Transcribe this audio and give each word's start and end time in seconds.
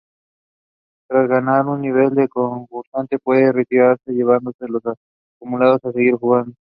Tras 1.07 1.29
ganar 1.29 1.67
un 1.67 1.81
nivel, 1.81 2.17
el 2.17 2.27
concursante 2.27 3.19
puede 3.19 3.51
retirarse 3.51 4.11
llevándose 4.11 4.67
lo 4.67 4.81
acumulado 5.39 5.77
o 5.79 5.91
seguir 5.91 6.15
jugando. 6.15 6.55